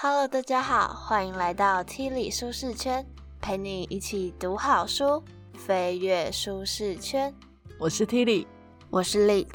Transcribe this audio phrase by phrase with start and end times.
[0.00, 3.04] Hello，大家好，欢迎来到 T 里舒适圈，
[3.40, 5.20] 陪你一起读好书，
[5.54, 7.34] 飞跃舒适圈。
[7.80, 8.46] 我是 T 里，
[8.90, 9.48] 我是 Lit。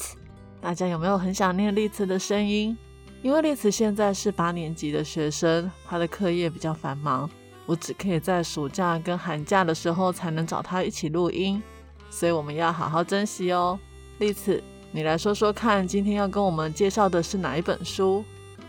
[0.60, 2.78] 大家有没有很想念丽慈的声音？
[3.21, 7.29] 因为丽慈现在是八年级的学生，她的课业比较繁忙，
[7.65, 11.63] 我只可以在暑假跟寒假的时候才能找她一起录音，
[12.10, 13.79] 所以我们要好好珍惜哦。
[14.17, 18.25] 丽慈，你来说说看，今天要跟我们介绍的是哪一本书？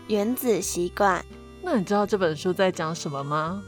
[0.07, 1.21] 原子习惯。
[1.65, 3.63] 那你知道这本书在讲什么吗？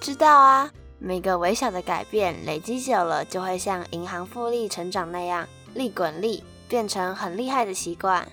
[0.00, 8.26] 知道啊，每个微小的改变累积久了，就会像银行复利成长那样，利滚利，变成很厉害的习惯。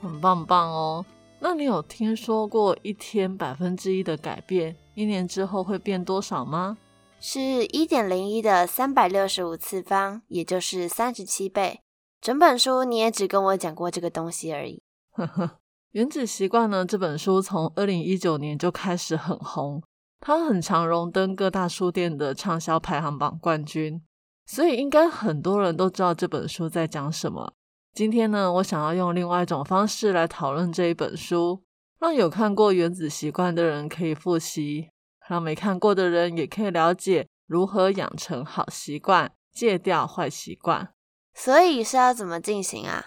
[0.00, 1.04] 很棒棒哦。
[1.38, 6.78] 那你有听说过一天百分之一的改变，一年之后会变多少吗？
[7.20, 11.80] 是一点零一的三百六十五次方，也就是三十七倍。
[12.22, 14.82] 整本书你也只跟我讲过这个东西而已。
[15.10, 15.44] 呵呵，
[15.92, 16.86] 《原子习惯》呢？
[16.86, 19.82] 这本书从二零一九年就开始很红，
[20.20, 24.02] 它很常荣登各大书店的畅销排行榜冠军，
[24.46, 27.52] 所以应该很多人都知道这本书在讲什么。
[27.92, 31.62] 今天呢，我想要用另外一种方式来讨论这一本书，
[32.00, 34.88] 让有看过《原子习惯》的人可以复习，
[35.28, 40.94] 让没看过的人也可以了解如何养成好习惯，戒掉坏习惯。
[41.34, 43.04] 所以是要怎么进行啊？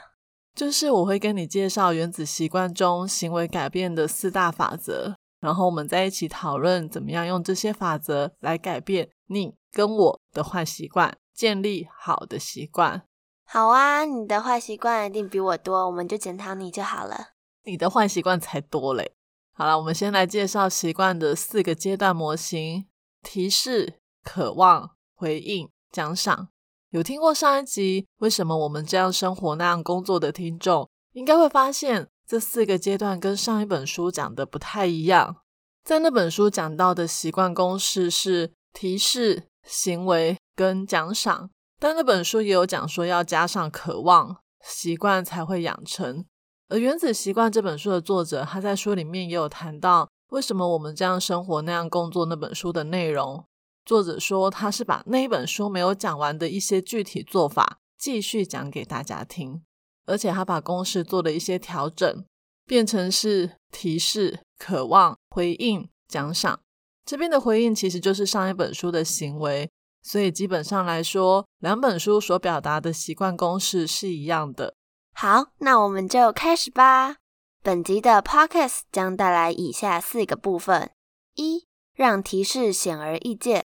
[0.56, 13.04] 就是我会跟你介绍原子习惯中行为改变的四大法则，然后我们在一起讨论怎么样用这些法则来改变你跟我的坏习惯，建立好的习惯。
[13.46, 17.34] 好啊，你的坏习惯一定比我多，我们就检讨你就好了。
[17.66, 19.14] 你的坏习惯才多嘞。
[19.52, 22.86] 好了，我们先来介绍习惯的四个阶段模型：
[23.22, 26.48] 提示、渴望、回应、奖赏。
[26.96, 35.36] 有听过上一集为什么我们这样生活那样工作的听众，应该会发现这四个阶段跟上一本书讲的不太一样。
[35.84, 41.50] 在那本书讲到的习惯公式是提示、行为跟奖赏，
[41.82, 46.24] 但那本书也有讲说要加上渴望，习惯才会养成。
[46.70, 53.44] 而《原子习惯》这本书的作者，他在书里面也有谈到为什么我们这样生活那样工作那本书的内容。
[53.86, 59.64] 作者说，他是把那一本书没有讲完的一些具体做法继续讲给大家听，
[60.06, 62.26] 而且他把公式做了一些调整，
[62.66, 66.60] 变成是提示、渴望、回应、奖赏。
[67.06, 69.70] 这边的回应其实就是上一本书的行为，
[70.02, 74.74] 所以基本上来说，两本书所表达的习惯公式是一样的。
[75.14, 77.18] 好，那我们就开始吧。
[77.62, 80.90] 本集的 podcast 将带来以下四个部分：
[81.36, 83.64] 一、让提示显而易见。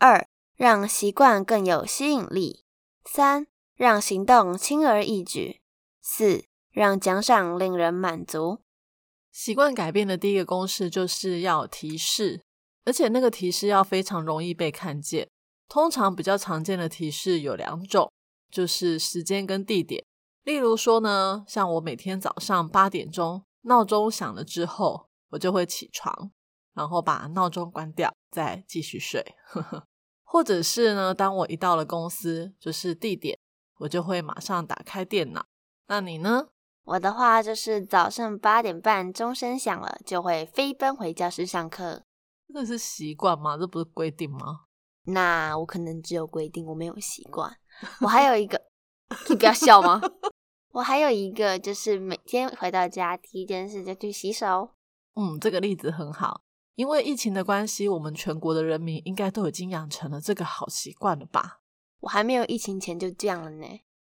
[0.00, 2.64] 二，让习惯更有吸引力；
[3.04, 5.60] 三，让行动轻而易举；
[6.00, 8.60] 四，让奖赏令人满足。
[9.32, 12.44] 习惯改变的第一个公式就是要提示，
[12.84, 15.28] 而且那个提示要非常容易被看见。
[15.68, 18.12] 通常比较常见的提示有两种，
[18.50, 20.04] 就是时间跟地点。
[20.44, 26.30] 例如说呢，像我每天早上八点钟闹钟响了之后，我就会起床。
[26.78, 29.34] 然后把闹钟关掉，再继续睡。
[30.22, 33.36] 或者是呢，当我一到了公司，就是地点，
[33.78, 35.44] 我就会马上打开电脑。
[35.88, 36.50] 那你呢？
[36.84, 42.04] 我的话就是早上八点半钟声响了，就会飞奔回教室上课。
[42.54, 43.58] 这是习惯吗？
[43.58, 44.66] 这不是规定吗？
[45.06, 47.58] 那我可能只有规定，我没有习惯。
[48.02, 48.62] 我还有一个，
[49.28, 50.00] 你不要笑吗？
[50.72, 54.70] 我还有一个，就是每天回到家第一件事就去洗手。
[55.14, 56.42] 嗯，这个例子很好。
[56.78, 61.58] 因为疫情的关系，我们全国的人民应该都已经养成了这个好习惯了吧？
[61.98, 63.66] 我还没有疫情前就这样了呢，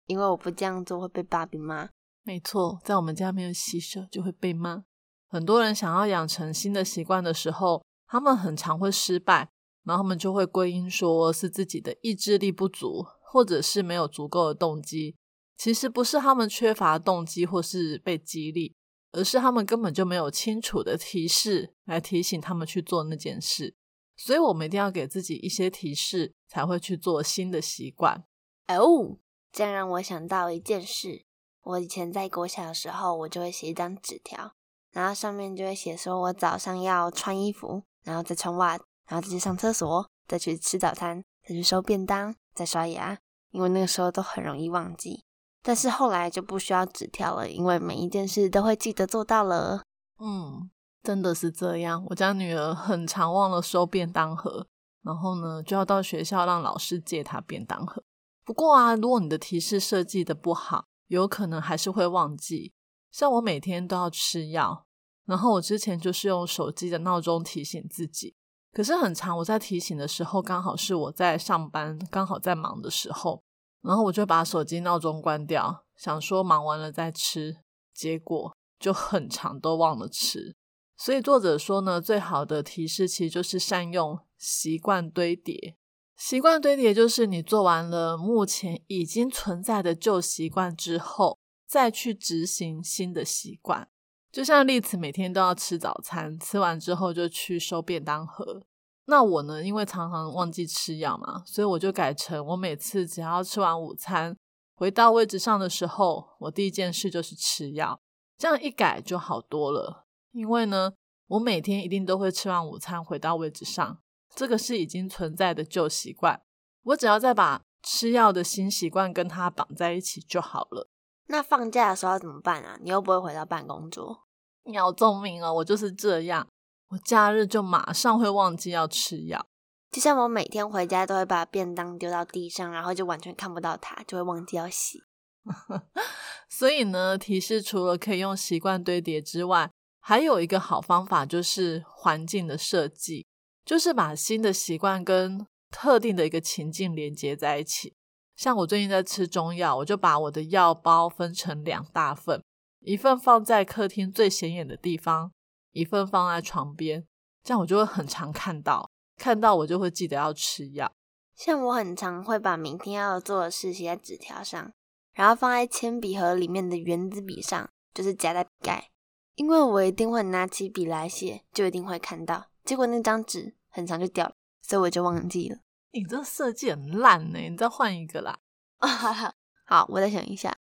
[0.05, 1.89] 因为我不这样做会被爸比骂。
[2.23, 4.85] 没错，在我们家没有洗手就会被骂。
[5.27, 9.49] 很多人想要养成新的习惯的时候，他们很常会失败，
[9.83, 15.17] 然后他们就会归因说是自己的意志力不足，或者是没有足够的动机。
[15.57, 18.73] 其实不是他们缺乏动机，或是被激励。
[19.13, 23.75] 而是他们根本就没有清楚的提示来提醒他们去做那件事，
[24.17, 28.25] 所以我们一定要给自己一些提示，才会去做新的习惯。
[28.67, 29.17] 哦，
[29.51, 31.25] 这样让我想到一件事：
[31.61, 34.55] 我以前在国小的时候，我就会写一张纸条，
[34.91, 38.71] 然后上面就会写说我早上要穿衣服，然后再穿袜，
[39.07, 43.19] 然后再去上厕所，再去吃早餐，再去收便当，再刷牙，
[43.51, 45.23] 因为那个时候都很容易忘记。
[45.63, 49.81] 但是后来就不需要纸条了，因为每一件事都会记得做到了。
[50.19, 50.69] 嗯，
[51.01, 52.05] 真的是这样。
[52.09, 54.67] 我家女儿很常忘了收便当盒，
[55.01, 58.03] 然后呢就要到学校让老师借她便当盒。
[58.43, 62.73] 不过啊，如果你的提示设计的不好，有可能还是会忘记。
[63.09, 64.85] 像我每天都要吃药，
[65.25, 68.35] 然后我之前就是用手机的闹钟提醒自己，
[68.73, 73.41] 可是很长，我在提醒的时候刚好是我在上班，刚好在忙的时候，
[73.83, 77.57] 然后我就把手机闹钟关掉，想说忙完了再吃，
[77.93, 80.55] 结果就很长都忘了吃。
[80.97, 85.75] 所以作者说呢，最好的提示其实就是善用习惯堆叠。
[86.15, 91.37] 习惯堆叠就是你做完了目前已经存在的旧习惯之后，
[91.67, 93.89] 再去执行新的习惯。
[94.31, 98.63] 就像丽子每天都要吃早餐，吃完之后就去收便当盒。
[99.05, 104.35] 那我呢，因为常常忘记吃药嘛，所以我就改成我每次只要吃完午餐
[104.75, 107.99] 回到位置上的时候，我第一件事就是吃药。
[108.37, 110.05] 这样一改就好多了。
[110.31, 110.93] 因为呢，
[111.27, 113.99] 我每天一定都会吃完午餐回到位置上。
[114.35, 116.41] 这个是已经存在的旧习惯，
[116.85, 120.89] 我只要再把吃药的新习惯跟它绑在一起就好了。
[121.27, 122.79] 那放假的时候怎么办啊？
[122.81, 124.23] 你又不会回到办公桌。
[124.63, 126.47] 你好聪明哦，我就是这样，
[126.93, 129.43] 我假日就马上会忘记要吃药。
[129.91, 135.01] 就像我每天回家都会把便当丢到地上，然后就完全看不到它，就会忘记要洗。
[136.49, 143.25] 所以呢，提示除了可以用习惯堆叠之外，还有一个好方法就是环境的设计。
[143.65, 147.95] 就是把新的习惯跟特定的一个情境连接在一起。
[148.35, 152.43] 像我最近在吃中药，我就把我的药包分成两大份，
[152.81, 155.31] 一份放在客厅最显眼的地方，
[155.73, 157.05] 一份放在床边。
[157.43, 160.91] 这样我就会很常看到，看到我就会记得要吃药。
[161.35, 164.71] 像我很常会把明天要做的事写在纸条上，
[165.13, 168.91] 然后放在铅笔盒里面的圆珠笔上，就是夹在笔盖，
[169.35, 172.45] 因为我一定会拿起笔来写，就一定会看到。
[172.63, 175.57] 结果那张纸很长就掉了，所以我就忘记了。
[175.91, 178.39] 你这设计很烂呢，你再换一个啦。
[179.65, 180.55] 好，我再想一下。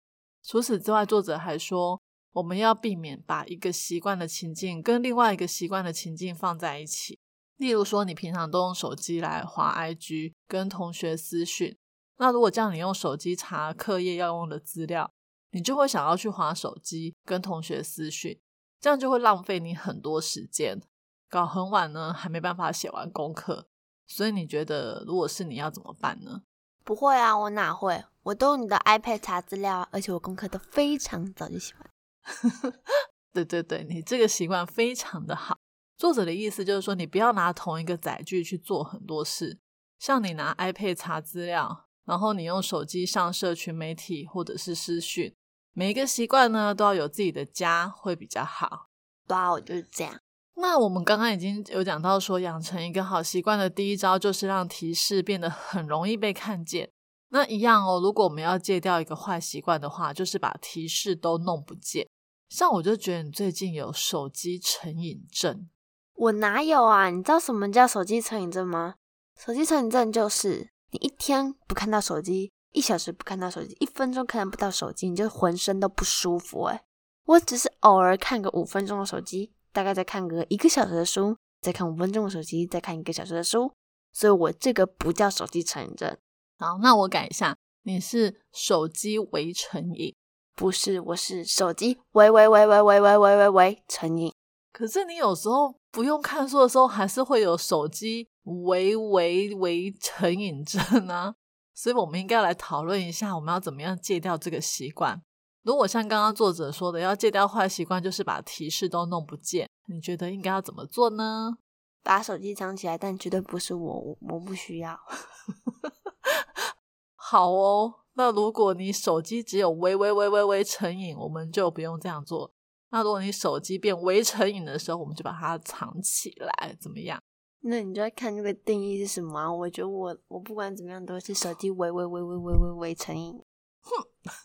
[0.43, 2.01] 除此之外，作者还说，
[2.33, 7.19] 我们要避免把一个习惯的情境跟另外一个习惯的情境放在一起。
[7.57, 11.77] 例如说，你平常都用手机来滑 IG 跟同学私讯，
[12.17, 15.11] 那如果叫你用手机查课业要用的资料，
[15.51, 18.39] 你就会想要去滑手机跟同学私讯，
[18.79, 20.81] 这样就会浪费你很多时间。
[21.29, 23.67] 搞很晚呢，还没办法写完功课，
[24.07, 26.41] 所以你觉得如果是你要怎么办呢？
[26.83, 28.03] 不会啊，我哪会？
[28.23, 31.90] 我都用你的 iPad 查资料，而且我功课都非常早就写完。
[33.33, 35.57] 对对对，你这个习惯非常的好。
[35.97, 39.59] 作者的意思就是说，你不要拿同一个载具去做很多事，
[39.99, 45.35] 像你拿 iPad 查资料，然后你用手机上社群媒体或者是私讯，
[45.73, 48.89] 每一个习惯呢都要有自己的家会比较好。
[49.27, 50.19] 对啊，我就是这样。
[50.55, 56.91] 那我们刚刚已经有讲到说，养成一个好习惯的第一招就是让提示变得很容易被看见。
[57.33, 62.07] 那一样哦，如果我们要戒掉一个坏习惯的话，就是把提示都弄不见。
[62.49, 65.69] 像我就觉得你最近有手机成瘾症，
[66.13, 67.09] 我哪有啊？
[67.09, 68.95] 你知道什么叫手机成瘾症吗？
[69.39, 76.65] 手机成瘾症就是你一天不看到手机，一小时不看到手机，一分钟看不到手机，你就浑身都不舒服。
[76.65, 76.81] 诶
[77.25, 79.53] 我只是偶尔看个五分钟的手机。
[79.73, 83.71] 大概再看个一个小时的书，再看五分钟的手机，再看一个小时的书，
[84.11, 86.17] 所以我这个不叫手机成瘾症。
[86.61, 90.15] 好，那我改一下，你是手机为成瘾，
[90.55, 94.31] 不是，我是手机微微微微微微微微微成瘾。
[94.71, 101.33] 可是你有时候不用看书的时候，还是会有手机为为为成瘾症啊。
[101.73, 105.19] 所以我们应该来讨论一下，我们要怎么样戒掉这个习惯。
[105.63, 109.67] 如果像刚刚作者说的，要戒掉坏习惯，就是把提示都弄不见。
[109.87, 111.57] 你觉得应该要怎么做呢？
[112.03, 114.99] 把手机藏起来，但绝对不是我，我不需要。
[117.15, 122.53] 好哦，那如果你手机只有微微微微微成瘾，我们就不用这样做。
[122.89, 127.21] 那如果你手机变微成瘾的时候，我们就把它藏起来，怎么样？
[127.63, 129.53] 那你就要看这个定义是什么啊？
[129.53, 133.41] 我觉得我我不管怎么样都是手机微微微微微微微成瘾。
[133.83, 133.91] 哼，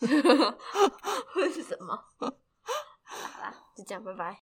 [1.35, 1.97] 会 是什么？
[2.19, 4.43] 好啦，就这样，拜拜。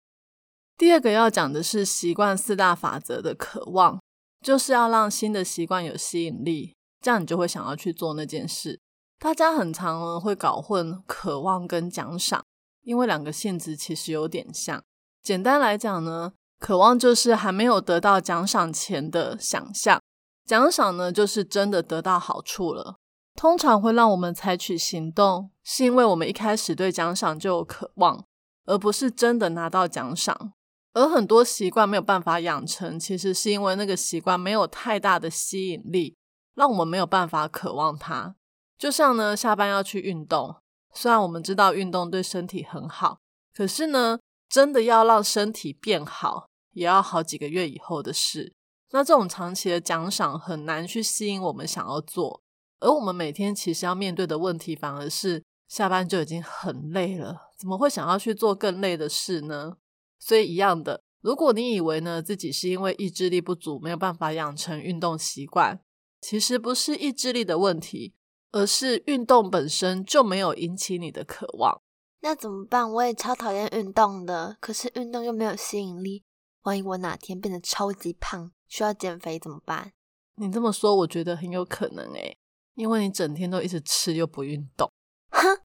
[0.77, 3.99] 第二个要讲的是习惯四大法则的渴望，
[4.41, 8.79] 就是要让新的习惯有吸引力，这样你就会想要去做那件事。
[9.19, 12.43] 大家很常会搞混渴望跟奖赏，
[12.83, 14.81] 因为两个性质其实有点像。
[15.21, 20.01] 简单来讲呢，渴望就是还没有得到奖赏前的想象，
[20.45, 22.95] 奖赏呢就是真的得到好处了。
[23.35, 28.25] 通常会让我们采取行动，是因为我们一开始对奖赏就有渴望，
[28.65, 30.53] 而不是真的拿到奖赏。
[30.93, 36.17] 而很多习惯没有办法养成，其实是因为那个习惯没有太大的吸引力，
[36.59, 38.35] 让我们没有办法渴望它。
[38.77, 40.57] 就像呢，下班要去运动，
[40.93, 43.19] 虽然我们知道运动对身体很好，
[43.55, 48.51] 可是呢，真的要让身体变好，也要好几个月以后的事。
[48.91, 52.41] 那这种长期的奖赏很难去吸引我们想要做，
[52.81, 59.77] 而我们每天其实要面对的问题，反而是下班就已经很累了，怎么会想要去做更累的事呢？
[60.19, 65.79] 所以一样的，如果你以为呢自己是因为意志力不足，没有办法养成运动习惯，
[66.21, 68.13] 其实不是意志力的问题，
[68.51, 71.81] 而是运动本身就没有引起你的渴望。
[72.21, 72.91] 那怎么办？
[72.91, 76.23] 我也超讨厌运动的，可是运动又没有吸引力。
[76.63, 79.93] 万一我哪天变得超级胖，需要减肥怎么办？
[80.35, 82.37] 你这么说，我觉得很有可能诶，
[82.75, 84.91] 因为你整天都一直吃又不运动。
[85.31, 85.61] 哼，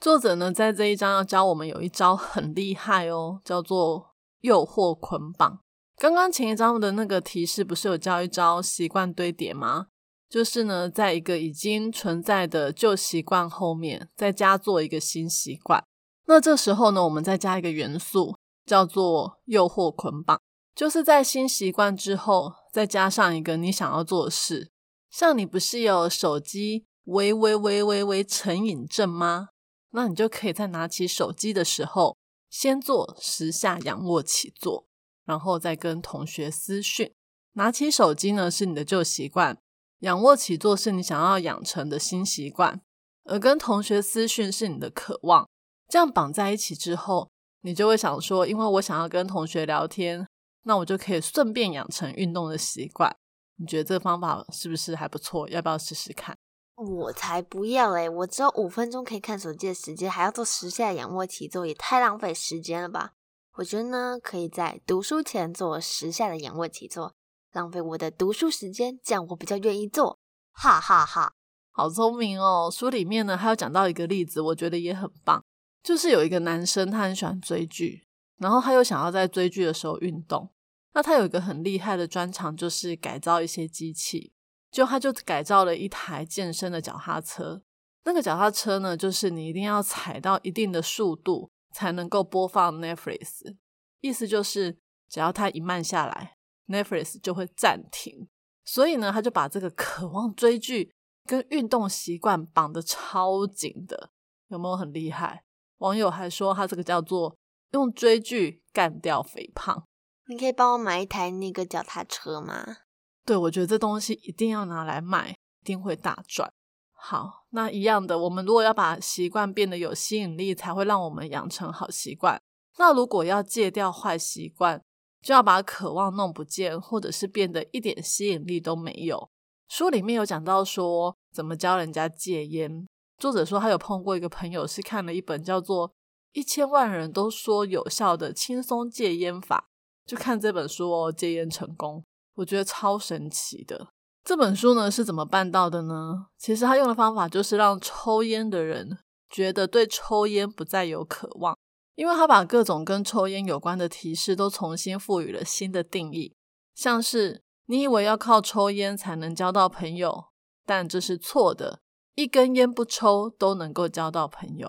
[0.00, 5.60] 作者呢在这一章要教我们有一招很厉害哦，叫做诱惑捆绑。
[5.96, 9.88] 刚刚前一章的那个提示不是有教一招习惯堆叠吗？
[10.28, 15.82] 就是呢，在一个已经存在的旧习惯后面，再加做一个新习惯。
[16.26, 20.38] 那这时候呢，我们再加一个元素，叫做诱惑捆绑，
[20.74, 24.70] 就是在新习惯之后，再加上一个你想要做的事。
[25.10, 29.48] 像你不是有手机微微微微微成瘾症吗？
[29.92, 32.14] 那你就可以在拿起手机的时候，
[32.50, 34.86] 先做十下仰卧起坐，
[35.24, 37.14] 然后再跟同学私讯。
[37.54, 39.58] 拿起手机呢，是你的旧习惯。
[40.00, 42.80] 仰卧起坐是你想要养成的新习惯，
[43.24, 45.48] 而跟同学私讯是你的渴望。
[45.88, 47.30] 这样绑在一起之后，
[47.62, 50.26] 你就会想说：因为我想要跟同学聊天，
[50.62, 53.16] 那我就可以顺便养成运动的习惯。
[53.56, 55.48] 你觉得这个方法是不是还不错？
[55.48, 56.36] 要不要试试看？
[56.76, 58.08] 我才不要嘞！
[58.08, 63.14] 我只有五分钟可以看手机的时间，还要做十下仰卧起坐，也太浪费时间了吧？
[63.56, 67.14] 我觉得呢，可以在读书前做十下的仰卧起坐。
[67.52, 70.18] 浪费我的读书时间，这样我比较愿意做，
[70.52, 71.32] 哈哈哈！
[71.70, 72.70] 好聪明哦。
[72.72, 75.44] 书里面呢还有讲到一个例子，我觉得也很棒，
[75.82, 80.52] 就是有一个男生他很喜欢追剧，然后他又想要在追剧的时候运动，
[80.92, 84.32] 那他有一个很厉害的专长，就是改造一些机器，
[84.70, 87.62] 就他就改造了一台健身的脚踏车。
[88.04, 93.56] 那个脚踏车呢，就是你一定要踩到一定的速度才能够播放 Netflix，
[94.00, 94.78] 意思就是
[95.08, 96.37] 只要它一慢下来。
[96.68, 98.28] Netflix 就会暂停，
[98.64, 100.92] 所以呢，他就把这个渴望追剧
[101.24, 104.10] 跟运动习惯绑得超紧的，
[104.48, 105.44] 有没有很厉害？
[105.78, 107.36] 网友还说他这个叫做
[107.72, 109.84] 用追剧干掉肥胖。
[110.26, 112.78] 你可以帮我买一台那个脚踏车吗？
[113.24, 115.30] 对，我觉得这东西一定要拿来卖，
[115.62, 116.52] 一定会大赚。
[116.92, 122.38] 好，那一样的，我们如果要把习惯变得有吸引力，才会让我们养成好习惯。
[122.76, 124.82] 那如果要戒掉坏习惯，
[125.22, 129.28] 就要把渴望弄不见，或者是变得一点吸引力都没有。
[129.68, 132.86] 书里面有讲到说怎么教人家戒烟。
[133.18, 135.88] 作者说他有碰过一个朋友，是看了一本叫做
[136.32, 139.68] 《一千万人都说有效的轻松戒烟法》，
[140.08, 142.04] 就看这本书哦，戒烟成功，
[142.36, 143.88] 我觉得超神奇的。
[144.24, 146.26] 这本书呢是怎么办到的呢？
[146.38, 148.98] 其实他用的方法就是让抽烟的人
[149.28, 151.58] 觉得对抽烟不再有渴望。
[151.98, 156.32] 因为他把各种跟抽烟有关的提示都重新赋予了新的定义，
[156.72, 160.26] 像是你以为要靠抽烟才能交到朋友，
[160.64, 161.80] 但这是错的，
[162.14, 164.68] 一根烟不抽都能够交到朋友；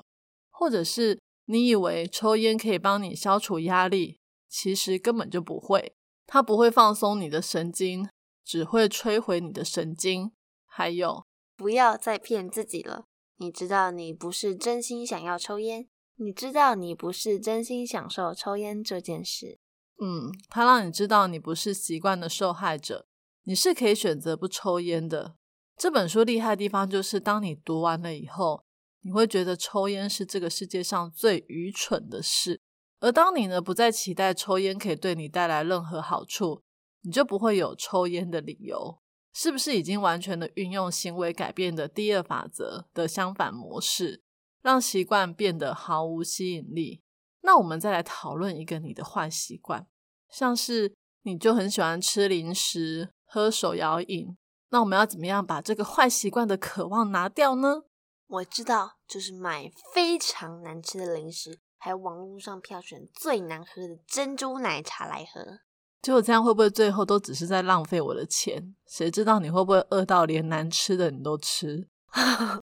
[0.50, 4.17] 或者是你以为抽烟可以帮你消除压力，
[4.50, 5.93] 其实根本就不会，
[6.25, 8.09] 它不会放松你的神经，
[8.43, 10.31] 只会摧毁你的神经。
[10.65, 11.24] 还有，
[11.55, 13.03] 不要再骗自己了，
[13.38, 15.88] 你知道你不是真心想要抽烟。
[16.21, 19.57] 你知道你不是真心享受抽烟这件事，
[20.01, 23.07] 嗯，他让你知道你不是习惯的受害者，
[23.43, 25.35] 你是可以选择不抽烟的。
[25.77, 28.65] 这本书厉害的地方就是，当你读完了以后，
[29.01, 32.59] 你会觉得抽烟是这个世界上最愚蠢的事。
[32.99, 36.63] 而当你呢不再期待抽烟可以对你带来任何好处，
[37.03, 38.99] 你就不会有抽烟的理由。
[39.31, 44.21] 是不是已经完全的运用行为改变的第二法则的相反模式？
[44.61, 47.01] 让习惯变得毫无吸引力。
[47.41, 49.87] 那我们再来讨论一个你的坏习惯，
[50.29, 54.37] 像是你就很喜欢吃零食、喝手摇饮。
[54.71, 57.83] 那我们要怎么样把这个坏习惯的渴望拿掉呢？
[58.27, 65.59] 我知道，就是买非常难吃的零食，还有网络上票选最难喝的珍珠奶茶来喝。
[66.01, 68.75] 结果这样会不会最后都只是在浪费我的钱？
[68.85, 71.87] 谁知道你会不会饿到连难吃的你都吃？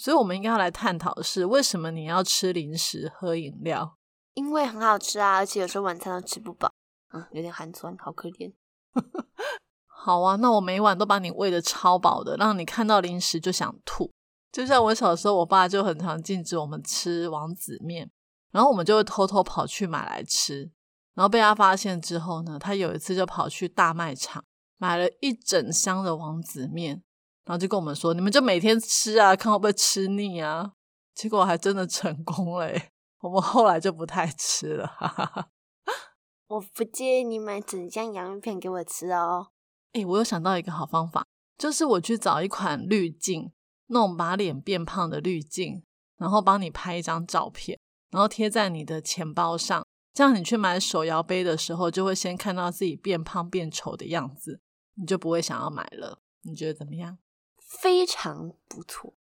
[0.00, 3.98] 所以，我们应该要来探讨的是，为什么你要吃零食、喝饮料？
[4.32, 6.72] 因为很好吃啊，而且有时候晚餐都吃不饱，
[7.12, 8.50] 嗯，有点寒酸，好可怜。
[9.86, 14.10] 好啊，那我每晚都把你喂的超饱的，让你看到零食就想吐。
[14.50, 18.10] 就像我小时候，我爸就很常禁止我们吃王子面，
[18.52, 20.70] 然后我们就会偷偷跑去买来吃。
[21.12, 24.42] 然后被他发现之后呢，他有一次就跑去大卖场
[24.78, 27.02] 买了一整箱的王子面，
[27.50, 30.74] 然后就跟我们说：“你们就每天吃啊，看会不会吃腻啊。”
[31.16, 32.70] 结果还真的成功了，
[33.22, 34.86] 我们后来就不太吃了。
[34.86, 35.48] 哈哈哈。
[36.46, 39.48] 我不介意你买整箱洋芋片给我吃哦。
[39.94, 41.26] 哎，我有想到一个好方法，
[41.58, 43.50] 就是我去找一款滤镜，
[43.88, 45.82] 那种把脸变胖的滤镜，
[46.18, 47.76] 然后帮你拍一张照片，
[48.12, 49.84] 然后贴在你的钱包上。
[50.14, 54.60] 这样你去买手摇杯的时候，就会先看到自己变胖变丑的样子，
[54.94, 56.20] 你就不会想要买了。
[56.42, 57.18] 你觉得怎么样？
[57.70, 59.14] 非常不错。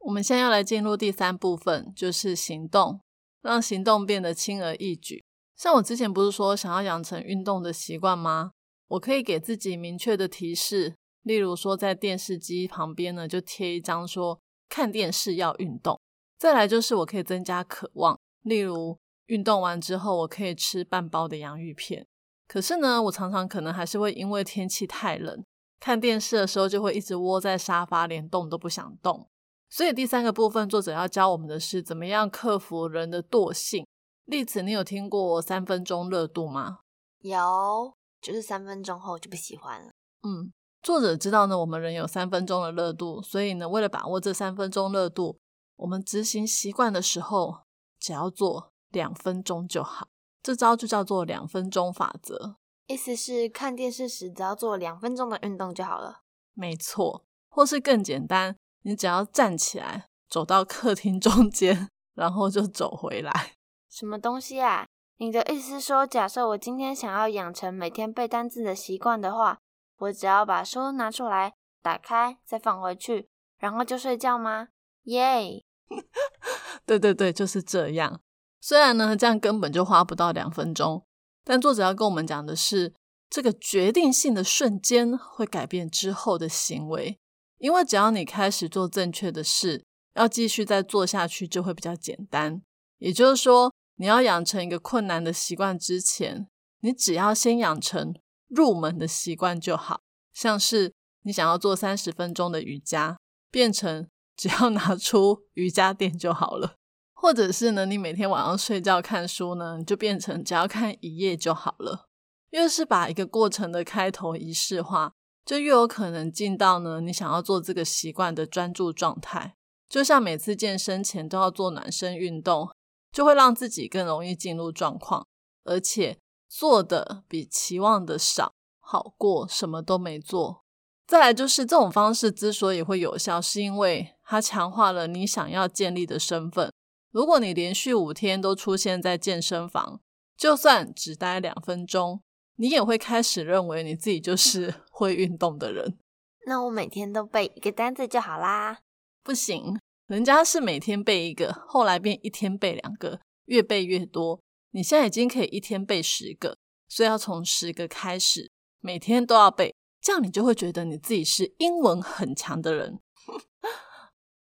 [0.00, 3.00] 我们现在要来进入第三部分，就是行动，
[3.40, 5.24] 让行动变得轻而易举。
[5.56, 8.50] 像我之前不是说想要养成运动的习惯吗？
[8.88, 16.00] 我可以给自己明确的提示，例如说在电视机旁边呢，就贴一张说看电视要运动。
[16.38, 18.98] 再来就是我可以增加渴望，例如。
[19.26, 22.04] 运动完之后，我可以吃半包的洋芋片。
[22.48, 25.44] 可是呢，我常常可能还是会因为天气太冷，
[25.80, 29.28] 看电视的时候就会一直窝在沙发，连动都不想动。
[29.68, 33.86] 所以第三个部分，作者要教我们的是怎么样克服人的惰性。
[34.26, 36.80] 例子，你有听过三分钟热度吗？
[37.22, 39.90] 有，就是三分钟后就不喜欢了。
[40.22, 45.38] 嗯，作者知道呢，我们人有三分钟的热度，所以呢，为了把握这三分钟热度，
[45.76, 47.60] 我们执行习惯的时候，
[47.98, 48.70] 只要做。
[48.92, 50.08] 两分钟就好，
[50.42, 52.56] 这招就叫做两分钟法则。
[52.90, 56.22] 意思是看电视时只要做两分钟的运动就好了。
[56.54, 63.52] 没错，或是更简单，你只要站起来走到客厅中间，然后就走回来。
[63.88, 64.88] 什么东西啊？
[65.18, 69.60] 你的意思是说，假设我今天想要养成每天背单字的习惯的话，
[69.98, 73.28] 我只要把书拿出来，打开，再放回去，
[73.58, 74.70] 然后就睡觉吗？
[75.04, 75.62] 耶！
[76.84, 78.20] 对对对，就是这样。
[78.60, 81.06] 虽然呢，这样根本就花不到两分钟，
[81.44, 82.94] 但作者要跟我们讲的是，
[83.28, 87.18] 这个决定性的瞬间会改变之后的行为。
[87.58, 89.84] 因为只要你开始做正确的事，
[90.14, 92.62] 要继续再做下去就会比较简单。
[92.98, 96.48] 也就是说，你要养成一个困难的习惯之前，
[96.80, 98.14] 你只要先养成
[98.48, 100.00] 入门的习惯就好。
[100.32, 103.18] 像是你想要做三十分钟的瑜伽，
[103.50, 106.76] 变成只要拿出瑜伽垫就好了。
[107.20, 112.06] 或者是呢，你每天晚上睡觉看书呢，你就变成只要看一页就好了。
[112.48, 115.12] 越是把一个过程的开头仪式化，
[115.44, 119.54] 就越有可能进到呢你想要做这个习惯的专注状态。
[119.86, 122.70] 就像每次健身前都要做暖身运动，
[123.12, 125.26] 就会让自己更容易进入状况，
[125.64, 130.64] 而且做的比期望的少，好过什么都没做。
[131.06, 136.72] 再来就是这种方式之所以会有效，是因为它强化了你想要建立的身份。
[137.10, 140.00] 如果你连续五天都出现在健身房，
[140.36, 142.22] 就算只待两分钟，
[142.56, 145.98] 你也会开始认为你自己就是 会运动的人。
[146.46, 148.78] 那我每天都背一个单字就好啦？
[149.22, 154.40] 不行，人家是每天背一个，后来变一天背两个，越背越多。
[154.70, 156.56] 你现在已经可以一天背十个，
[156.88, 163.00] 所以要从十个开始，每天都要背，这样你就会觉得你自己是英文很强的人。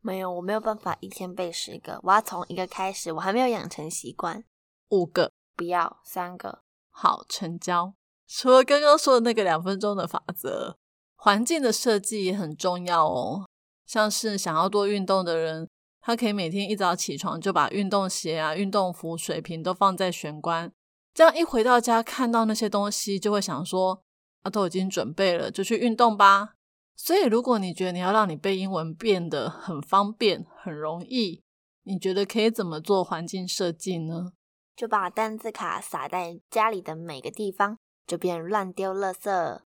[0.05, 4.43] 没有，我没有办法一天背十个，我要从一个开始，我还没有养成习惯。
[4.89, 7.93] 五个，不要三个，好，成交。
[8.27, 10.75] 除了刚刚说的那个两分钟的法则，
[11.15, 13.47] 环境的设计也很重要哦。
[13.85, 15.69] 像是想要多运动的人，
[16.01, 20.69] 他可以每天一早起床就把运动鞋啊、运动服、水瓶都放在玄关，
[21.13, 24.03] 这样一回到家看到那些东西，就会想说：
[24.41, 26.55] 啊，都已经准备了，就去运动吧。
[26.95, 31.43] 所以，如果你觉得你要让你背英文变得很方便、很容易，
[31.83, 34.33] 你觉得可以怎么做环境设计呢？
[34.75, 37.77] 就把单字卡撒在家里的每个地方，
[38.07, 39.61] 就变乱丢垃圾。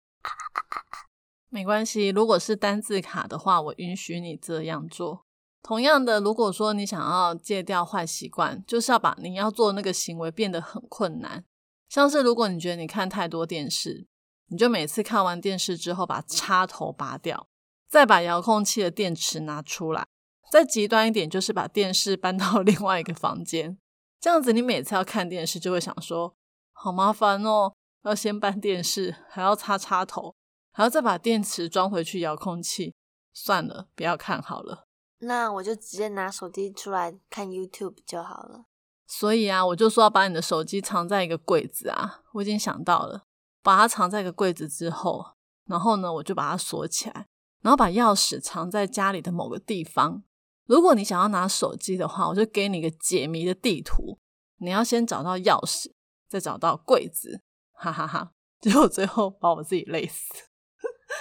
[1.50, 5.26] 没关系，如果是单字卡的话，我允许你这样做。
[5.62, 11.46] 同样的，如果说你想要戒掉坏习惯，就是要把你要做那个行为变得很困难。
[11.90, 14.08] 像是如果你觉得你看太多电视。
[14.54, 17.48] 你就每次看完电视之后，把插头拔掉，
[17.90, 20.06] 再把遥控器的电池拿出来。
[20.52, 23.80] 再极端一点，就是把电视搬到 另外一个房间。
[24.22, 26.36] 这样子，你每次要看电视，就会想说：
[26.72, 30.36] 好麻烦哦，要先搬电视，还要插插头，
[30.72, 32.94] 还要再把电池装回去遥控器。
[33.34, 34.86] 算了，不要看好了。
[35.22, 38.66] 那我就直接拿手机出来看 YouTube 就好了。
[39.08, 42.22] 所以啊，我就说要把你的手机藏在一个柜子啊。
[42.34, 43.24] 我已经想到了。
[43.64, 45.26] 把它藏在一个柜子之后，
[45.66, 47.28] 然后呢，我就把它锁起来，
[47.62, 50.24] 然后把钥匙藏在家里的某个地方。
[50.66, 54.20] 如果你想要拿手机的话，我就给你一个解谜的地图，
[54.58, 55.92] 你要先找到钥匙，
[56.30, 58.32] 再找到柜子，哈哈哈！
[58.62, 60.34] 结果最后把我自己累死。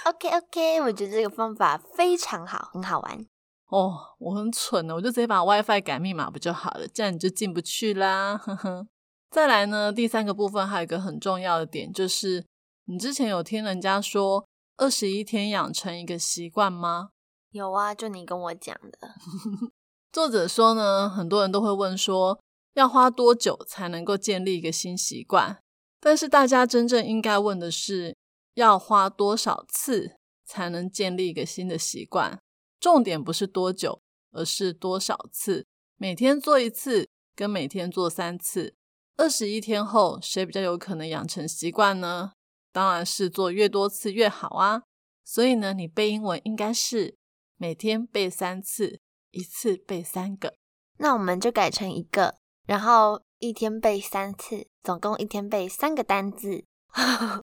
[0.05, 3.25] OK OK，我觉得这个方法非常好，很好玩。
[3.67, 6.87] 哦，我很蠢呢，我就直接把 WiFi 改密码不就好了？
[6.87, 8.37] 这样你就进不去啦。
[8.37, 8.87] 呵呵。
[9.33, 12.45] 再来呢，第三个部分还有一个很重要的点，就是
[12.85, 17.09] 你之前有听人家说二十一天养成一个习惯吗？
[17.49, 19.15] 有啊，就你跟我讲的。
[20.13, 22.39] 作者说呢，很多人都会问说，
[22.75, 25.57] 要花多久才能够建立一个新习惯？
[25.99, 28.15] 但是大家真正应该问的是，
[28.53, 30.15] 要花多少次
[30.45, 32.39] 才能建立一个新的习惯？
[32.79, 33.99] 重点不是多久，
[34.31, 35.65] 而是多少次。
[35.97, 38.75] 每天做一次，跟每天做三次，
[39.15, 42.33] 二十一天后，谁比较有可能养成习惯呢？
[42.71, 44.83] 当然是做越多次越好啊。
[45.23, 47.15] 所以呢，你背英文应该是
[47.55, 48.99] 每天背三次，
[49.31, 50.55] 一次背三个。
[50.97, 56.65] 那我们就改成一个，然后一天背三次，总共一天背三个单字。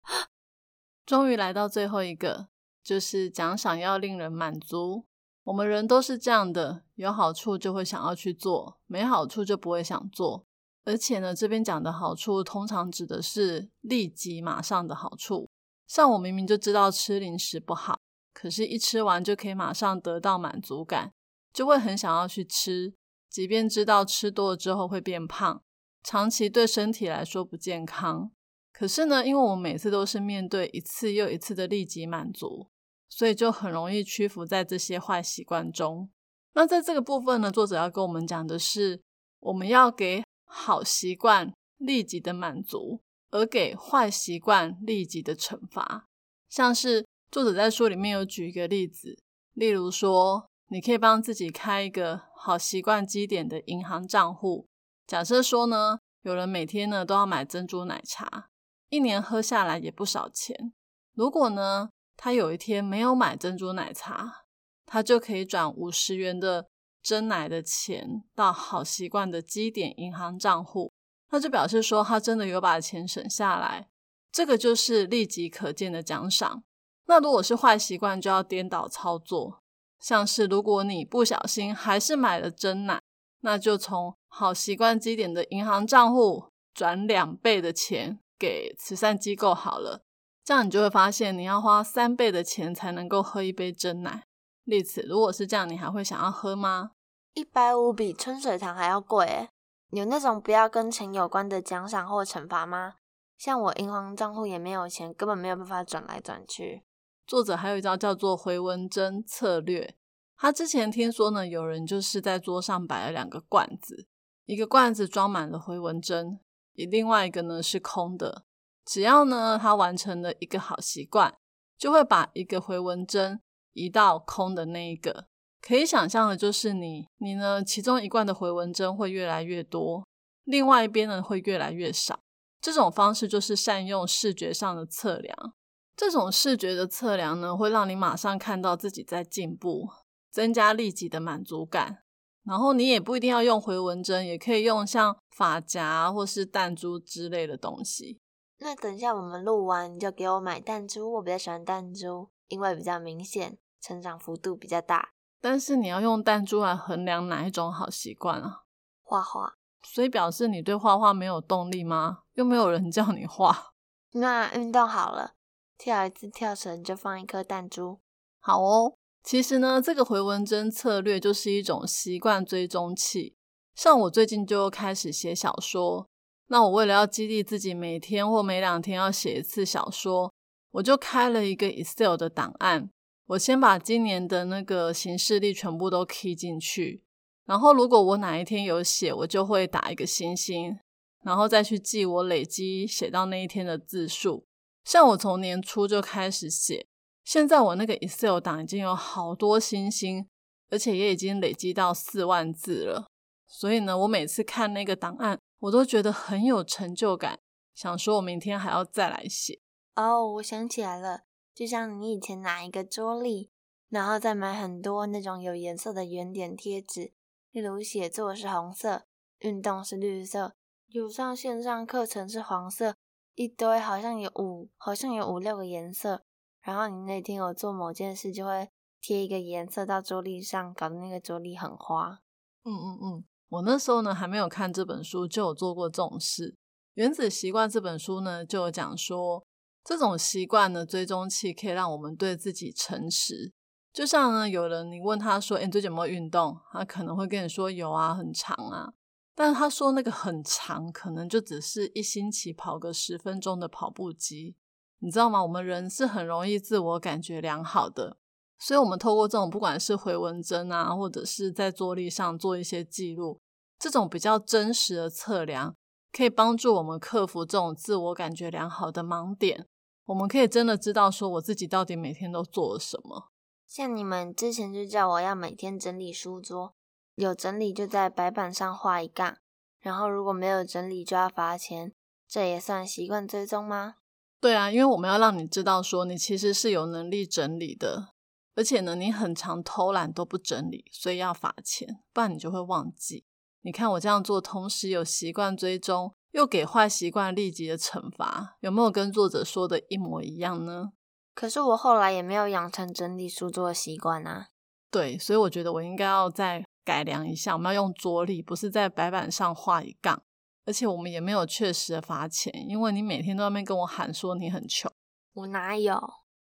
[1.07, 2.49] 终于来到最后一个，
[2.83, 5.07] 就是奖赏要令人满足。
[5.45, 10.47] 我们人都是这样的，有好处就会想要去做，没好处就不会想做。
[10.85, 15.49] 而且呢，这边讲的好处通常指的是立即马上的好处。
[15.87, 17.99] 像我明明就知道吃零食不好，
[18.33, 21.13] 可是一吃完就可以马上得到满足感，
[21.53, 22.95] 就会很想要去吃。
[23.29, 25.63] 即便知道吃多了之后会变胖，
[26.03, 28.31] 长期对身体来说不健康。
[28.73, 32.69] 可是呢，因为我每次都是面对一次又一次的立即满足。
[33.15, 36.09] 所以就很容易屈服在这些坏习惯中。
[36.55, 39.03] 那在这个部分呢，作者要跟我们讲的是，
[39.41, 46.07] 我们要给好习惯立即的满足，而给坏习惯立即的惩罚。
[46.51, 49.19] 像是作者在书里面有举一个例子，
[49.55, 54.69] 例如说，你可以帮自己开一个好习惯积点的银行账户。
[55.07, 58.49] 假设说呢，有人每天呢都要买珍珠奶茶，
[58.91, 60.75] 一年喝下来也不少钱。
[61.15, 64.45] 如果呢，他有一天没有买珍珠奶茶，
[64.85, 66.69] 他就可以转五十元的
[67.03, 70.93] 真奶的钱到好习惯的基点银行账户，
[71.31, 73.89] 那就表示说他真的有把钱省下来，
[74.31, 76.63] 这个就是立即可见的奖赏。
[77.07, 79.61] 那如果是坏习惯，就要颠倒操作，
[79.99, 83.03] 像是如果你不小心还是买了真奶，
[83.41, 90.05] 那就从好习惯基点的银行账户转两倍的钱给慈善机构好了。
[90.45, 94.25] 这样你就会发现，你要花三倍的钱才能够喝一杯真奶。
[94.65, 96.93] 例子，如果是这样，你还会想要喝吗？
[97.35, 99.49] 一百五比春水堂还要贵。
[99.91, 102.95] 有那种不要跟钱有关的奖赏或惩罚吗？
[103.37, 106.85] 像我银行账户也没有钱，根本没有办法转来转去。
[107.27, 109.97] 作者还有一招叫做回文针策略。
[110.37, 114.07] 他之前听说呢，有人就是在桌上摆了两个罐子，
[114.47, 116.41] 一个罐子装满了回文针，
[116.75, 118.45] 另外一个呢是空的。
[118.85, 121.35] 只要呢，他完成了一个好习惯，
[121.77, 123.41] 就会把一个回纹针
[123.73, 125.27] 移到空的那一个。
[125.61, 130.05] 可以想象的就是，你你呢，其中一罐的回纹针会越来越多，
[130.45, 132.19] 另外一边呢会越来越少。
[132.61, 135.55] 这种方式就是善用视觉上的测量。
[135.97, 139.89] 这种视觉的测量呢，会让你马上看到自己在进步，
[140.31, 141.99] 增加立即的满足感。
[142.45, 148.21] 然后你也不一定要用回纹针，也可以用像发夹或是弹珠之类的东西。
[148.59, 151.13] 那等一下我们录完，你就给我买弹珠。
[151.13, 155.11] 我比较喜欢弹珠，因为比较明显，成长幅度比较大。
[155.41, 158.63] 但是你要用弹珠来衡量哪一种好习惯啊？
[159.03, 159.55] 画画。
[159.83, 162.21] 所以表示你对画画没有动力吗？
[162.35, 163.73] 又没有人叫你画。
[164.13, 165.33] 那运动好了，
[165.77, 168.01] 跳一次跳绳就放一颗弹珠。
[168.39, 168.95] 好哦。
[169.25, 173.37] 其实呢，这个回纹针策略就是一种习惯追踪器。
[173.75, 176.09] 像我最近就开始写小说。
[176.49, 180.33] 那我为了要激励自己，每天或每两天要写一次小说，
[180.73, 182.91] 我就开了一个 Excel 的档案。
[183.33, 187.03] 我先把今年的那个行事历全部都 key 进去，
[187.47, 190.79] 然后如果我哪一天有写，我就会打一个星星，
[191.23, 194.45] 然后再去记我累积写到那一天的字数。
[194.85, 196.87] 像我从年初就开始写，
[197.25, 200.27] 现在我那个 Excel 档已经有好多星星，
[200.69, 203.07] 而且也已经累积到四万字了。
[203.47, 205.39] 所以呢，我每次看那个档案。
[205.61, 207.39] 我都觉得很有成就感，
[207.73, 209.61] 想说我明天还要再来写。
[209.95, 211.21] 哦，我想起来了，
[211.55, 213.51] 就像你以前拿一个桌历，
[213.89, 217.13] 然后再买很多那种有颜色的圆点贴纸，
[217.51, 219.05] 例如写作是红色，
[219.41, 220.55] 运动是绿色，
[220.89, 222.97] 有上线上课程是黄色，
[223.35, 226.25] 一堆好像有五，好像有五六个颜色。
[226.63, 232.21] 然后你那天有做某件事，就会贴一个颜色到桌历上，搞得那个桌历很花。
[232.65, 236.53] 嗯嗯嗯，我那时候呢还没有看这本书，就有做过这种事。
[236.95, 239.45] 《原子习惯》这本书呢就有讲说，
[239.85, 243.53] 这种习惯的追踪器可以让我们对自己诚实。
[243.93, 248.93] 就像呢，有人你问他说：“哎，最近有没有运动？”他可能会跟你说：“有啊，很长啊。”
[249.35, 254.57] 但是他说那个很长，可能就只是一星期跑个十分钟的跑步机。
[255.01, 255.43] 你知道吗？
[255.43, 258.19] 我们人是很容易自我感觉良好的，
[258.59, 263.41] 所以我们透过这种不管是回文针啊，或者是在桌历上做一些记录，
[263.79, 265.75] 这种比较真实的测量，
[266.13, 269.67] 可以帮助我们克服这种自我感觉良好的盲点。
[270.07, 273.31] 我们可以真的知道说我自己到底每天都做了什么。
[273.67, 276.75] 像你们之前就叫我要每天整理书桌，
[277.15, 279.39] 有整理就在白板上画一杠，
[279.81, 281.93] 然后如果没有整理就要罚钱，
[282.29, 283.95] 这也算习惯追踪吗？
[284.41, 288.09] 对啊，因为我们要让你知道，说你其实是有能力整理的，
[288.57, 293.25] 而且呢，你很常偷懒都不整理，所以要罚钱，不然你就会忘记。
[293.63, 300.93] 你看我这样做，同时有习惯追踪，又给坏习惯立即的惩罚，有没有跟作者说的一模一样呢？
[301.35, 304.49] 可是我后来也没有养成整理书桌的习惯啊。
[304.91, 310.23] 对，所以我觉得我应该要再改良一下，我们要用桌历，不是在白板上画一杠。
[310.65, 314.93] 而且我们也没有确实的罚钱，因为你每天都在那边跟我喊说你很穷，
[315.35, 315.99] 我哪有？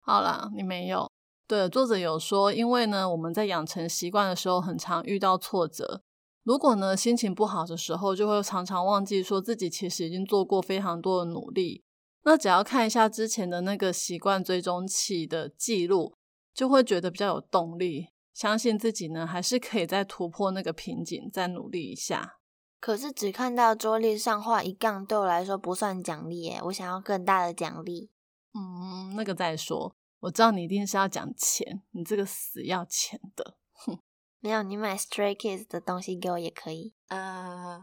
[0.01, 1.11] 好啦，你没有。
[1.47, 6.03] 对，作者有说，因为呢，我们在养成习惯的时候，很常遇到挫折。
[6.43, 11.85] 如果呢心情不好的时候，就会常常忘记说自己其实已经做过非常多的努力。
[12.25, 16.15] 那只要看一下之前的那个习惯追踪器的记录，
[16.55, 22.39] 就会觉得比较有动力，相信自己呢还是可以再突破那个瓶颈，再努力一下。
[22.81, 26.61] 可是只看到桌历上画一杠，对我来说不算奖励耶。
[26.65, 28.11] 我想要更大的奖励。
[28.55, 29.95] 嗯，那个再说。
[30.21, 33.57] 我知道你一定是要讲钱，你这个死要钱的。
[33.73, 33.99] 哼，
[34.43, 36.93] 没有，你买 Stray Kids 的东西给我也可以。
[37.07, 37.81] 啊，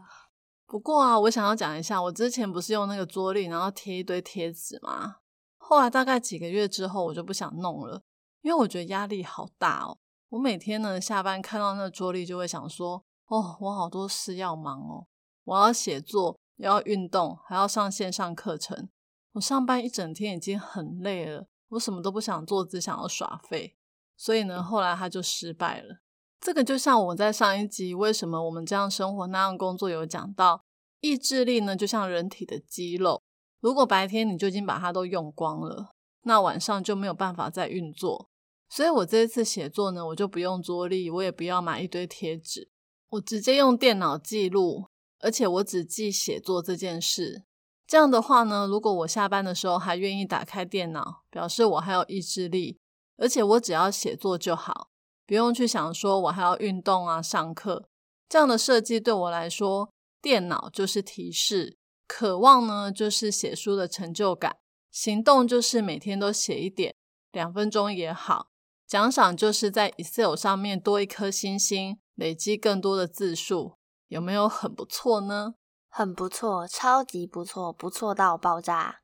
[0.66, 5.16] 不过啊，我想要讲一下，我之前不是用那个桌立，然后贴一堆贴纸吗？
[5.56, 8.02] 后来大概几个月之后，我就不想弄了，
[8.42, 9.98] 因为我觉得压力好大哦。
[10.28, 13.04] 我每天呢下班看到那个桌立，就会想说。
[13.26, 15.06] 哦，我好多事要忙哦，
[15.44, 18.88] 我要写作，要运动，还要上线上课程。
[19.34, 23.76] 我上班一整天已经很累了，我什么都不想做，只想要耍废。
[24.16, 26.00] 所以呢，后来他就失败了。
[26.40, 30.64] 这个就像我在上一集为什么我们这样生活那样工作有讲到，
[31.00, 33.22] 意志力呢就像人体的肌肉，
[33.60, 38.30] 如果白天你就已经把它都用光了，那晚上就没有办法再运作。
[38.70, 42.70] 所以我这一次写作呢，我就不用桌历，我也不要买一堆贴纸。
[43.10, 44.86] 我直接用电脑记录，
[45.18, 47.44] 而且我只记写作这件事。
[47.84, 52.78] 这样的话呢，如果我下班的时候还愿意打开电脑，表示我还有意志力，
[53.16, 54.89] 而且我只要写作就好，
[55.30, 57.88] 不用去想说我还要运动啊、上课。
[58.28, 64.56] 这样的设计对我来说，电脑就是提示，渴望呢就是写书的成就感，
[64.90, 66.92] 行动就是每天都写一点，
[67.30, 68.48] 两分钟也好。
[68.88, 72.00] 奖赏就是在 Excel 上面多一颗星星。
[72.16, 73.76] 累积更多的字数，
[74.08, 75.54] 有没有很不错呢？
[75.88, 79.02] 很不错，超级不错，不错到爆炸。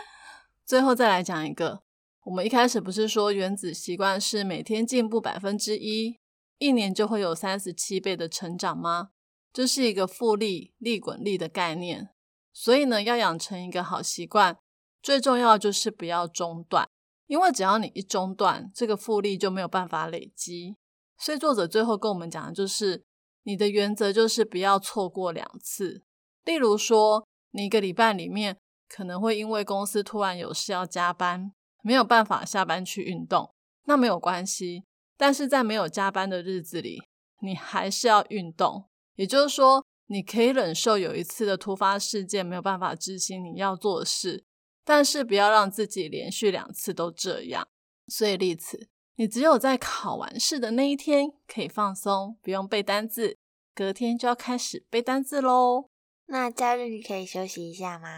[0.66, 1.80] 最后再来讲一个，
[2.26, 6.18] 我们一开始不是说原子习惯是每天进步百分之一，
[6.58, 9.10] 一年就会有三十七倍的成长吗？
[9.52, 12.10] 这是一个复利、利滚利的概念。
[12.52, 14.58] 所以呢，要养成一个好习惯，
[15.00, 16.88] 最重要就是不要中断，
[17.28, 20.74] 因为只要你一中断，这个复利就没有办法累积。
[21.16, 23.04] 所以作者最后跟我们讲的就是，
[23.44, 26.02] 你的原则就是不要错过两次。
[26.44, 28.58] 例如说，你一个礼拜里面
[28.88, 31.52] 可能会因为公司突然有事要加班，
[31.86, 34.82] 没有办法下班去运动，那没有关系。
[35.16, 37.00] 但是在没有加班的日子里，
[37.42, 38.88] 你还是要运动。
[39.14, 44.44] 也就是说，你可以忍受有一次的突发事件没有办法执行你要做的事，
[44.84, 47.68] 但是不要让自己连续两次都这样。
[48.08, 48.88] 所以，例此。
[49.18, 53.38] 你只有在考完试的那一天可以放松，不用背单字，
[53.72, 55.88] 隔天就要开始背单字喽。
[56.26, 58.08] 那假日你可以休息一下吗？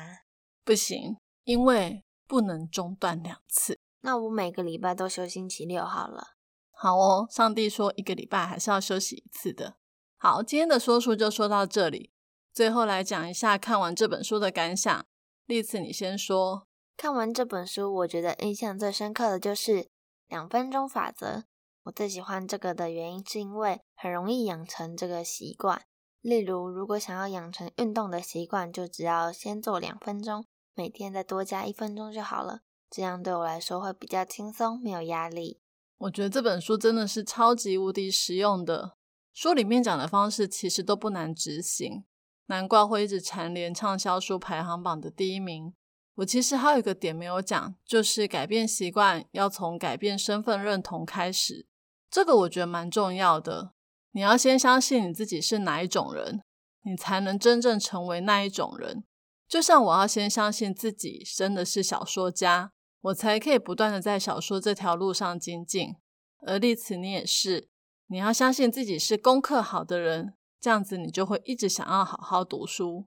[0.64, 3.80] 不行，因为不能中断两次。
[4.02, 6.36] 那我每个礼拜都休星期六好了。
[6.70, 9.78] 好哦，上帝说一个礼拜还是要休息一次的。
[10.16, 12.12] 好，今天的说书就说到这里。
[12.52, 15.04] 最后来讲一下看完这本书的感想。
[15.46, 16.68] 丽次，你先说。
[16.96, 19.88] 看完这本书，我觉得印象最深刻的就是。
[20.28, 21.44] 两分钟法则，
[21.84, 25.86] 我最喜欢这个的原因是因为很容易养成这个习惯。
[26.20, 30.44] 例如，如果想要养成运动的习惯，就只要先做两分钟，
[30.78, 32.60] 每天再多加一分钟就好了。
[32.88, 35.60] 这样对我来说会比较轻松，没有压力。
[35.98, 38.94] 我觉得这本书真的是超级无敌实用的。
[39.34, 42.04] 书里面讲的方式其实都不难执行，
[42.46, 45.74] 难怪会一直蝉联畅销书排行榜的第一名。
[46.14, 51.66] 我其实还有一个点没有讲，就是改变习惯要从改变身份认同开始。
[52.08, 53.72] 这个我觉得蛮重要的。
[54.12, 56.40] 你要先相信你自己是哪一种人，
[56.84, 59.02] 你才能真正成为那一种人。
[59.48, 65.96] 就像我要先相信自己真的是小说家，我才可以不断的在小说这条路上精进。
[66.46, 67.68] 而丽慈，你也是，
[68.06, 73.06] 你要相信自己是功课好的人，这样子你就会一直想要好好读书。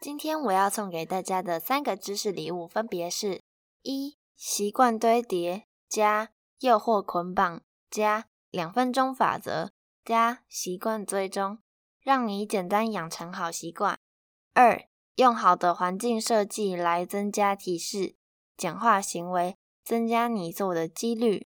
[0.00, 3.42] 今天我要送给大家的三个知识礼物，分别是：
[3.82, 9.72] 一、习惯堆叠加诱惑捆绑加两分钟法则
[10.04, 11.58] 加习惯追踪，
[12.00, 13.96] 让你简单养成好习惯；
[14.54, 14.86] 二、
[15.16, 18.14] 用好的环境设计来增加提示，
[18.56, 21.46] 简化行为，增加你做的几率；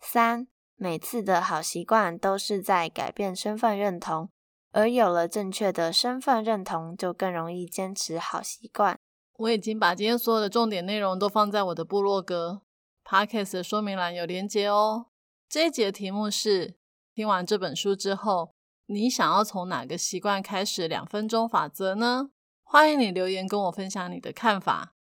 [0.00, 0.46] 三、
[0.76, 4.28] 每次的好习惯都是在改变身份认同。
[4.72, 8.98] 而有了正确的身份认同，就更容易坚持好习惯。
[9.38, 12.62] 我已经把今天所有的重点内容都放在我的部落格
[13.04, 15.06] podcast 的说明栏有连接哦。
[15.48, 16.74] 这一节的题目是：
[17.14, 18.54] 听完这本书之后，
[18.86, 22.30] 你想要从哪个习惯开始两分钟法则呢？
[22.64, 24.94] 欢迎你留言跟我分享你的看法。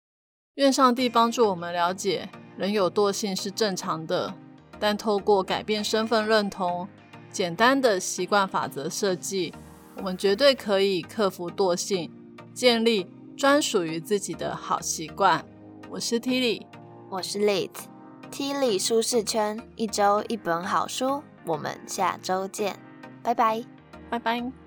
[0.56, 4.34] 愿上帝帮助我们了解，人有惰性是正常的，
[4.78, 6.86] 但透过改变身份认同。
[7.30, 9.54] 简单的习惯法则设计，
[9.96, 12.12] 我们绝对可以克服惰性，
[12.52, 15.42] 建立专属于自己的好习惯。
[15.88, 16.66] 我是 Tilly，
[17.08, 22.78] 我是 Lit，Tilly 舒适圈，一周一本好书，我们下周见，
[23.22, 23.64] 拜拜，
[24.10, 24.61] 拜拜。